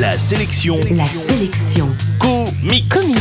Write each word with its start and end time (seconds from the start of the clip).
La 0.00 0.18
sélection. 0.18 0.80
La 0.92 1.04
sélection. 1.04 1.86
Comics. 2.18 2.88
Comics. 2.88 3.18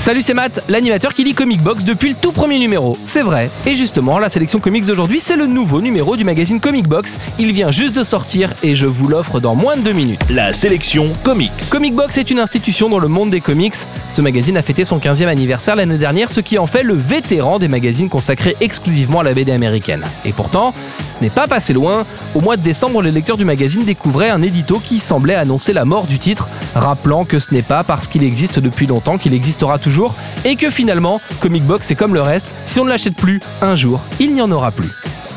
Salut, 0.00 0.22
c'est 0.22 0.34
Matt, 0.34 0.64
l'animateur 0.68 1.14
qui 1.14 1.22
lit 1.22 1.34
Comic 1.34 1.62
Box 1.62 1.84
depuis 1.84 2.08
le 2.08 2.14
tout 2.16 2.32
premier 2.32 2.58
numéro. 2.58 2.98
C'est 3.04 3.22
vrai. 3.22 3.48
Et 3.64 3.74
justement, 3.74 4.18
la 4.18 4.28
sélection 4.28 4.58
comics 4.58 4.84
d'aujourd'hui, 4.84 5.20
c'est 5.20 5.36
le 5.36 5.46
nouveau 5.46 5.80
numéro 5.80 6.16
du 6.16 6.24
magazine 6.24 6.58
Comic 6.58 6.88
Box. 6.88 7.18
Il 7.38 7.52
vient 7.52 7.70
juste 7.70 7.94
de 7.94 8.02
sortir 8.02 8.52
et 8.64 8.74
je 8.74 8.86
vous 8.86 9.06
l'offre 9.06 9.38
dans 9.38 9.54
moins 9.54 9.76
de 9.76 9.82
deux 9.82 9.92
minutes. 9.92 10.28
La 10.30 10.52
sélection 10.52 11.06
Comics. 11.22 11.52
Comic 11.70 11.94
Box 11.94 12.18
est 12.18 12.28
une 12.30 12.40
institution 12.40 12.88
dans 12.88 12.98
le 12.98 13.08
monde 13.08 13.30
des 13.30 13.40
comics. 13.40 13.76
Ce 14.08 14.20
magazine 14.20 14.56
a 14.56 14.62
fêté 14.62 14.84
son 14.84 14.98
15e 14.98 15.28
anniversaire 15.28 15.76
l'année 15.76 15.98
dernière, 15.98 16.30
ce 16.30 16.40
qui 16.40 16.58
en 16.58 16.66
fait 16.66 16.82
le 16.82 16.94
vétéran 16.94 17.60
des 17.60 17.68
magazines 17.68 18.08
consacrés 18.08 18.56
exclusivement 18.60 19.20
à 19.20 19.24
la 19.24 19.32
BD 19.32 19.52
américaine. 19.52 20.04
Et 20.24 20.32
pourtant, 20.32 20.74
ce 21.16 21.22
n'est 21.22 21.30
pas 21.30 21.46
passé 21.46 21.72
loin. 21.72 22.04
Au 22.34 22.40
mois 22.40 22.56
de 22.56 22.62
décembre, 22.62 23.00
les 23.02 23.12
lecteurs 23.12 23.36
du 23.36 23.44
magazine 23.44 23.84
découvraient 23.84 24.30
un 24.30 24.42
édito 24.42 24.80
qui 24.84 24.98
semblait 24.98 25.34
annoncer 25.34 25.72
la 25.72 25.84
mort 25.84 26.06
du 26.06 26.15
titre, 26.18 26.48
rappelant 26.74 27.24
que 27.24 27.38
ce 27.38 27.54
n'est 27.54 27.62
pas 27.62 27.84
parce 27.84 28.06
qu'il 28.06 28.22
existe 28.22 28.58
depuis 28.58 28.86
longtemps 28.86 29.18
qu'il 29.18 29.34
existera 29.34 29.78
toujours, 29.78 30.14
et 30.44 30.56
que 30.56 30.70
finalement, 30.70 31.20
Comic 31.40 31.64
Box 31.64 31.90
est 31.90 31.96
comme 31.96 32.14
le 32.14 32.22
reste, 32.22 32.54
si 32.66 32.80
on 32.80 32.84
ne 32.84 32.90
l'achète 32.90 33.16
plus, 33.16 33.40
un 33.62 33.76
jour, 33.76 34.00
il 34.18 34.34
n'y 34.34 34.42
en 34.42 34.50
aura 34.50 34.70
plus. 34.70 34.90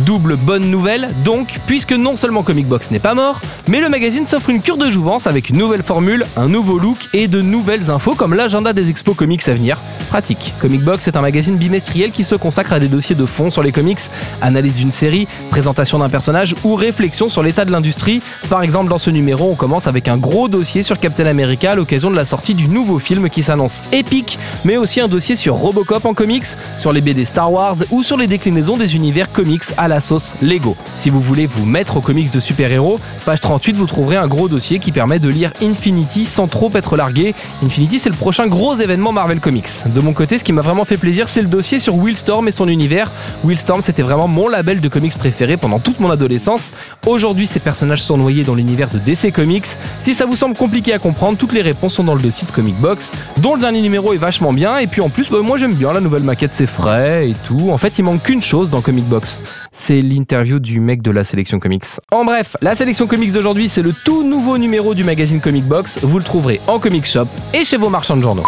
Double 0.05 0.38
bonne 0.38 0.71
nouvelle, 0.71 1.09
donc, 1.26 1.59
puisque 1.67 1.91
non 1.91 2.16
seulement 2.16 2.41
Comic 2.41 2.67
Box 2.67 2.89
n'est 2.89 2.99
pas 2.99 3.13
mort, 3.13 3.41
mais 3.67 3.81
le 3.81 3.89
magazine 3.89 4.25
s'offre 4.25 4.49
une 4.49 4.62
cure 4.62 4.77
de 4.77 4.89
jouvence 4.89 5.27
avec 5.27 5.49
une 5.49 5.58
nouvelle 5.58 5.84
formule, 5.84 6.25
un 6.38 6.48
nouveau 6.48 6.80
look 6.80 6.98
et 7.13 7.27
de 7.27 7.41
nouvelles 7.41 7.91
infos 7.91 8.16
comme 8.16 8.34
l'agenda 8.34 8.72
des 8.72 8.89
expos 8.89 9.16
comics 9.16 9.48
à 9.49 9.53
venir. 9.53 9.77
Pratique. 10.09 10.53
Comic 10.59 10.84
Box 10.84 11.08
est 11.08 11.17
un 11.17 11.22
magazine 11.22 11.58
bimestriel 11.58 12.12
qui 12.12 12.23
se 12.23 12.35
consacre 12.35 12.73
à 12.73 12.80
des 12.80 12.88
dossiers 12.88 13.16
de 13.16 13.25
fond 13.25 13.52
sur 13.52 13.62
les 13.62 13.72
comics, 13.73 13.99
analyse 14.41 14.73
d'une 14.73 14.91
série, 14.91 15.27
présentation 15.49 16.00
d'un 16.00 16.09
personnage 16.09 16.55
ou 16.63 16.75
réflexion 16.75 17.27
sur 17.27 17.44
l'état 17.44 17.66
de 17.66 17.72
l'industrie. 17.72 18.22
Par 18.50 18.63
exemple, 18.63 18.89
dans 18.89 18.97
ce 18.97 19.09
numéro, 19.09 19.52
on 19.52 19.55
commence 19.55 19.86
avec 19.86 20.08
un 20.08 20.17
gros 20.17 20.47
dossier 20.47 20.81
sur 20.81 20.97
Captain 20.97 21.25
America 21.25 21.73
à 21.73 21.75
l'occasion 21.75 22.09
de 22.09 22.16
la 22.16 22.25
sortie 22.25 22.55
du 22.55 22.70
nouveau 22.70 23.00
film 23.00 23.30
qui 23.30 23.44
s'annonce 23.44 23.81
épique, 23.92 24.39
mais 24.64 24.77
aussi 24.77 25.02
un 25.02 25.09
dossier 25.09 25.36
sur 25.36 25.55
Robocop 25.55 26.05
en 26.05 26.14
comics, 26.14 26.45
sur 26.77 26.94
les 26.94 27.02
BD 27.02 27.25
Star 27.25 27.52
Wars 27.52 27.75
ou 27.92 28.02
sur 28.02 28.16
les 28.16 28.27
déclinaisons 28.27 28.77
des 28.77 28.95
univers 28.95 29.30
comics 29.31 29.64
à 29.77 29.89
la 29.90 30.00
sauce 30.00 30.36
Lego. 30.42 30.78
Si 30.95 31.09
vous 31.09 31.20
voulez 31.20 31.45
vous 31.45 31.66
mettre 31.66 31.98
aux 31.98 32.02
comics 32.02 32.32
de 32.32 32.40
super-héros, 32.40 33.00
page 33.26 33.42
38, 33.42 33.76
vous 33.76 33.88
trouverez 33.88 34.16
un 34.16 34.28
gros 34.28 34.48
dossier 34.48 34.80
qui 34.80 34.92
permet 34.92 35.20
de 35.20 35.28
lire 35.28 35.52
Infinity 35.62 36.26
sans 36.26 36.48
trop 36.48 36.72
être 36.76 36.95
largué. 36.95 37.36
Infinity, 37.66 38.00
c'est 38.00 38.10
le 38.10 38.16
prochain 38.16 38.48
gros 38.48 38.76
événement 38.76 39.12
Marvel 39.12 39.40
Comics. 39.40 39.70
De 39.88 40.00
mon 40.00 40.14
côté, 40.14 40.38
ce 40.38 40.44
qui 40.44 40.54
m'a 40.54 40.62
vraiment 40.62 40.86
fait 40.86 40.98
plaisir, 40.98 41.28
c'est 41.28 41.42
le 41.42 41.48
dossier 41.48 41.80
sur 41.80 41.95
Willstorm 41.95 42.48
et 42.48 42.52
son 42.52 42.67
univers. 42.67 43.12
Willstorm, 43.44 43.82
c'était 43.82 44.04
vraiment 44.04 44.28
mon 44.28 44.48
label 44.48 44.80
de 44.80 44.88
comics 44.88 45.17
préféré 45.17 45.58
pendant 45.58 45.80
toute 45.80 46.00
mon 46.00 46.10
adolescence. 46.10 46.72
Aujourd'hui, 47.06 47.48
ces 47.48 47.60
personnages 47.60 48.04
sont 48.04 48.17
noyés 48.17 48.44
dans 48.44 48.56
l'univers 48.56 48.90
de 48.94 49.00
DC 49.00 49.34
Comics. 49.34 49.66
Si 50.02 50.14
ça 50.14 50.26
vous 50.26 50.36
semble 50.36 50.56
compliqué 50.56 50.94
à 50.94 51.00
comprendre, 51.00 51.38
toutes 51.38 51.54
les 51.54 51.62
réponses 51.62 51.95
sont 51.95 52.04
dans 52.04 52.16
le 52.16 52.22
dossier 52.22 52.48
de 52.48 52.52
Comic 52.52 52.76
Box, 52.76 53.14
dont 53.38 53.56
le 53.56 53.62
dernier 53.62 53.82
numéro 53.82 54.14
est 54.14 54.17
vachement 54.17 54.54
bien. 54.54 54.78
Et 54.78 54.88
puis 54.88 55.02
en 55.02 55.10
plus, 55.10 55.30
bah, 55.30 55.40
moi 55.42 55.58
j'aime 55.58 55.73
bien 55.73 55.92
la 55.94 56.02
nouvelle 56.02 56.23
maquette, 56.23 56.54
c'est 56.54 56.67
frais 56.67 57.30
et 57.30 57.36
tout. 57.48 57.72
En 57.72 57.78
fait, 57.78 57.98
il 57.98 58.04
manque 58.04 58.23
qu'une 58.23 58.42
chose 58.42 58.70
dans 58.70 58.82
Comic 58.82 59.06
Box. 59.06 59.42
C'est 59.81 60.02
l'interview 60.02 60.59
du 60.59 60.81
mec 60.81 61.02
de 61.02 61.09
la 61.09 61.23
sélection 61.23 61.58
comics. 61.58 61.85
En 62.11 62.25
bref, 62.25 62.58
la 62.61 62.75
sélection 62.75 63.08
comics 63.08 63.31
d'aujourd'hui, 63.31 63.69
c'est 63.69 63.81
le 63.81 63.94
tout 64.05 64.23
nouveau 64.23 64.58
numéro 64.58 64.94
du 64.94 65.05
magazine 65.05 65.39
Comic 65.39 65.63
Box. 65.63 65.99
Vous 66.03 66.17
le 66.17 66.23
trouverez 66.23 66.59
en 66.67 66.80
comic 66.80 67.05
shop 67.05 67.27
et 67.53 67.63
chez 67.63 67.77
vos 67.77 67.89
marchands 67.89 68.17
de 68.17 68.21
journaux. 68.21 68.44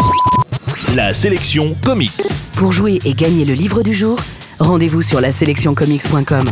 La 0.93 1.13
sélection 1.13 1.75
Comics. 1.85 2.21
Pour 2.57 2.73
jouer 2.73 2.99
et 3.05 3.13
gagner 3.13 3.45
le 3.45 3.53
livre 3.53 3.81
du 3.81 3.93
jour, 3.93 4.19
rendez-vous 4.59 5.01
sur 5.01 5.21
la 5.21 5.31
sélectioncomics.com. 5.31 6.43